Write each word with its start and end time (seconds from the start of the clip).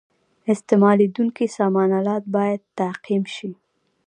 استعمالیدونکي 0.53 1.45
سامان 1.57 1.89
آلات 1.99 2.23
باید 2.35 2.61
تعقیم 2.79 3.23
شي. 3.35 3.51